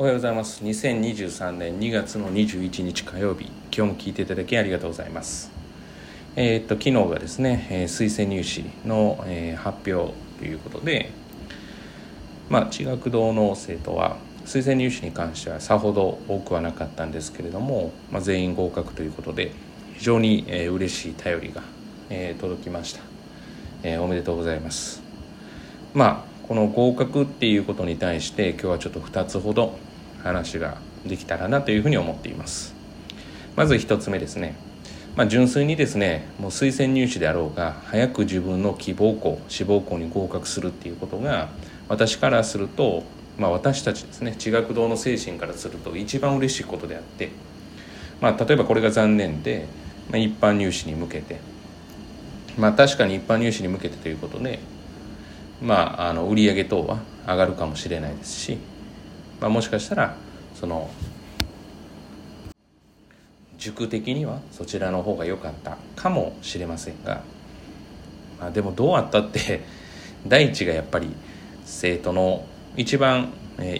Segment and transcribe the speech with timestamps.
[0.00, 0.64] おはようございます。
[0.64, 3.50] 2023年2月の21日火曜日。
[3.70, 5.50] 今日も聞いていただきありがとうございます。
[6.36, 11.10] えー、っと昨日がですね、えー、推薦入試の、えー、発表ということで
[12.48, 19.52] まあ地学堂の生徒は推薦入試に関してはさほど多くはなかったんですけれども、まあ、全員合格ということで
[19.98, 21.62] 非常に、えー、嬉しい頼りが、
[22.08, 23.02] えー、届きました、
[23.82, 25.02] えー、おめでとうございます。
[25.92, 29.78] まあこの合格っていうことに対して今日はちょっと2つほど
[30.22, 32.74] 話ができたらなというふうに思っています。
[33.56, 34.54] まず1つ目ですね。
[35.16, 41.48] まあ、純粋にですねもう推薦入試であろうが早く自分の希望校志望校に合格するっていうことが
[41.88, 43.02] 私からすると、
[43.36, 47.30] まあ、私たちですね地学堂の精神からすると一番嬉しいことであって、
[48.20, 49.66] まあ、例えばこれが残念で、
[50.10, 51.40] まあ、一般入試に向けて
[52.56, 54.60] まあ確かに一般入試に向けてということで
[55.62, 58.58] まあ、あの売上等は上がるかもしれないですし、
[59.40, 60.14] まあ、もしかしたら
[60.54, 60.90] その
[63.58, 67.22] 塾的にはそちらの方が良かったかもしれませんが、
[68.38, 69.62] まあ、でもどうあったって
[70.26, 71.08] 第一がやっぱり
[71.64, 72.44] 生徒の
[72.76, 73.32] 一番、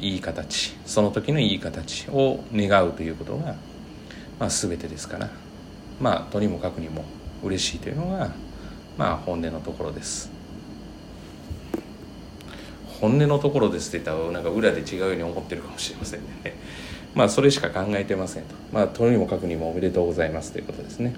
[0.00, 3.54] いい形その時のいい形を願うということが、
[4.40, 5.30] まあ、全てですから
[6.00, 7.04] まあとにもかくにも
[7.44, 8.32] 嬉しいというのが、
[8.96, 10.37] まあ、本音のところです。
[13.00, 16.26] 本音のところですって言ったらなんか裏で違うように思ってるかもしれませんね。
[17.14, 18.54] まあそれしか考えてませんと。
[18.72, 21.14] まあとにもかくにもおめでとうございますということですね。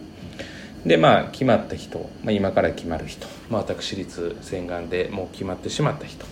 [0.86, 6.24] でまあ決まった人、まあ、今から決まる人、まあ、私立洗顔でもう決まってしまった人。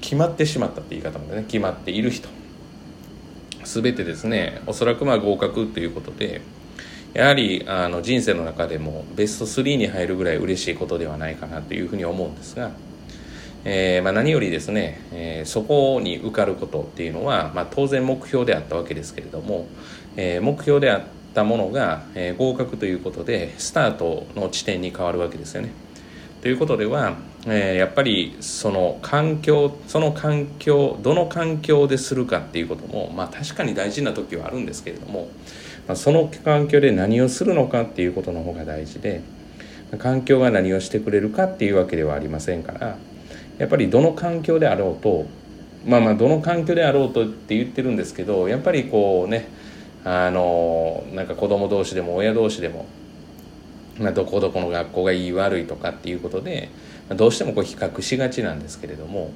[0.00, 2.28] 決まってしまったって言い方もね決まっている人。
[3.64, 6.40] 全てですねおそらくまあ合格ということで
[7.12, 12.70] やはりあの人生の中でもベスト3に入るぐらい嬉しいことではないかなというふうに思うんですが
[13.64, 19.66] えーまあ、何よりですね、えー、そこに受かることっていうのは、まあ、当然目標であったわけですけれども、
[20.16, 21.02] えー、目標であっ
[21.34, 25.72] たものが、えー、合格ということでスタートの地点に変わるわけですよね。
[26.40, 35.28] ということでは、えー、やっぱりその環境その環境どの環境でするかっていうことも、まあ、確かに大事な時はあるんですけれども、
[35.86, 39.20] まあ、その環境で何をするのかっていうことの方が大事で
[39.98, 42.96] 環境が何をしてくれるかっていうわけではありませんから。
[43.58, 45.26] やっぱりどの環境であろうと
[45.86, 49.48] まあまあどの環境であろうとって言ってるんですけどやっぱりこうね
[50.04, 52.86] あのなんか子供同士でも親同士でも、
[53.98, 56.70] まあ、どこどこの学校がいい悪いとかっていうことで
[57.10, 59.30] どうしてもこう比較しがちなんですけれども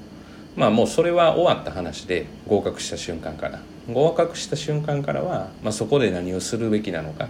[0.56, 3.60] まあもうそれは終わった話で合格した瞬間から。
[3.92, 7.28] 合格した瞬間からは、まあ、そこで何をするべきなのか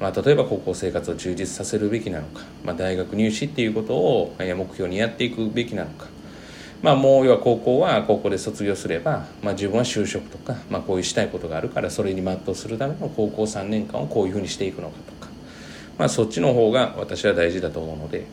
[0.00, 6.06] まあ、例えば高校生活を充実させるべきなのか、まあ、大学入試っていうことを目標にやっていくべきなのか
[6.80, 15.28] まあ、もう要は高校は高校で卒業すれば、まあ、自分は就職とか、まあ、こういうしたいことがあるからそれに全うするための高校3年間をこういうふうにしていくのかとか、
[15.98, 18.26] まあ、そっちの方が私は大事だと思うので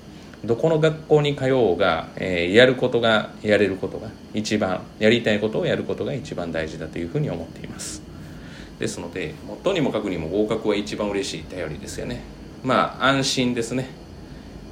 [0.44, 8.05] どこの学校に通おうが、えー、やることがやれることが一番やりたいことをやることが一番大事だというふうに思っています。
[8.80, 12.22] ですのでもとにもかくにも合格は一番嬉しい頼りですよね。
[12.64, 13.90] まあ安心ですね。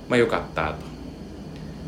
[0.09, 0.93] まあよかったと。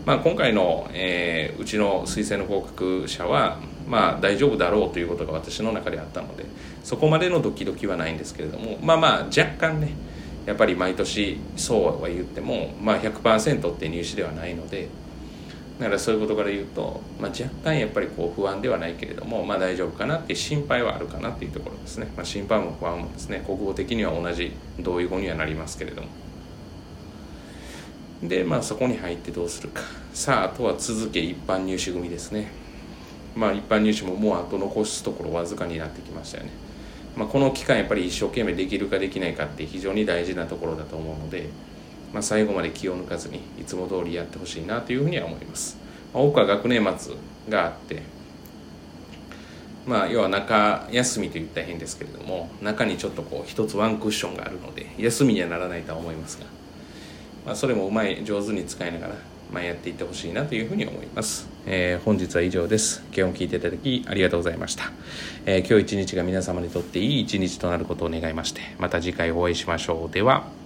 [0.06, 6.46] まあ、今回の、えー、うちの推薦の合格者は、まあ、大丈夫だろうということが私の中であったので
[6.84, 9.94] そこまでのドキドキはないんですけれどもまあまあ若干ね
[10.46, 14.90] やっぱり毎年そうは言っても、まあ100%って入試ではないので
[15.80, 23.44] だからそういうことから言うと、まあ、若干やっぱりこう不安ではないけれども、まあ、大丈夫かなっていう心配はあるかなっていうところですね、まあ、心配も不安もですね。
[23.46, 26.08] 国語的には同じ同意語にはなりますけれども。
[28.24, 29.82] でまあそこに入ってどうするか。
[30.14, 32.48] さああとは続け一般入試組ですね。
[33.36, 36.52] まあ一般入試ももうあと残すところわずかになってきましたよね、
[37.18, 41.50] まあ、この期間やっぱり一生懸命できるかできないかって非常に大事なところだと思うので、
[42.14, 45.78] まあ、最後まで気を抜かずにいつも通りやってほしいなというふうには思います、
[46.14, 47.16] まあ、多くは学年末
[47.50, 48.02] があって
[49.86, 56.46] まあ要は中休みと言ったら変ですけれども中にちょっとこう一つワンクッションがあるので休みにはならないとは思いますが
[57.46, 59.16] まあ、それもうまい上手に使いながら、
[59.52, 63.04] まあ、やっていってほしいなというふうに思います、えー、本日は以上です。
[63.16, 64.92] 今日も聞いていただきありがとうございました、
[65.46, 70.14] えー、今日一日が皆様にとっていい一日となることを願いましてまた次回お会いしましょう。
[70.14, 70.65] では。